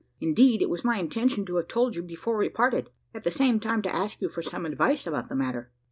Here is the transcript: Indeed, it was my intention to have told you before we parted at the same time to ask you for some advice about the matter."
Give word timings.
Indeed, 0.19 0.63
it 0.63 0.69
was 0.71 0.83
my 0.83 0.97
intention 0.97 1.45
to 1.45 1.57
have 1.57 1.67
told 1.67 1.95
you 1.95 2.01
before 2.01 2.35
we 2.39 2.49
parted 2.49 2.89
at 3.13 3.23
the 3.23 3.29
same 3.29 3.59
time 3.59 3.83
to 3.83 3.95
ask 3.95 4.19
you 4.19 4.29
for 4.29 4.41
some 4.41 4.65
advice 4.65 5.05
about 5.05 5.29
the 5.29 5.35
matter." 5.35 5.69